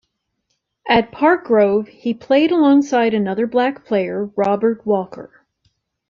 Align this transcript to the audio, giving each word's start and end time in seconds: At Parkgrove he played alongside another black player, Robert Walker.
At 0.89 1.11
Parkgrove 1.11 1.87
he 1.87 2.15
played 2.15 2.51
alongside 2.51 3.13
another 3.13 3.45
black 3.45 3.85
player, 3.85 4.31
Robert 4.35 4.83
Walker. 4.83 5.45